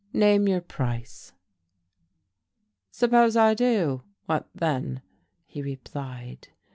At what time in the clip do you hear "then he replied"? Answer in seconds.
4.55-6.47